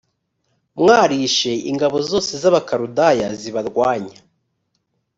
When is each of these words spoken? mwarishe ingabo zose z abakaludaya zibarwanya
mwarishe 0.79 1.51
ingabo 1.69 1.97
zose 2.09 2.31
z 2.41 2.43
abakaludaya 2.49 3.27
zibarwanya 3.41 4.17